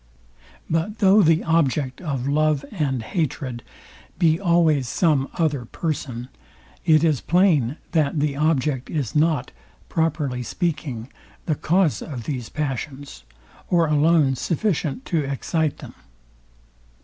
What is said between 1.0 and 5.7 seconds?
the object of love and hatred be always some other